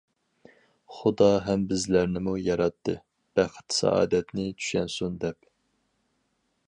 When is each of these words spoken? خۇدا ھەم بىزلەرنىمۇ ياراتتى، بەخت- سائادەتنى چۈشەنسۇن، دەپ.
خۇدا 0.99 1.27
ھەم 1.47 1.65
بىزلەرنىمۇ 1.73 2.33
ياراتتى، 2.45 2.95
بەخت- 3.41 3.77
سائادەتنى 3.81 4.47
چۈشەنسۇن، 4.63 5.21
دەپ. 5.27 5.39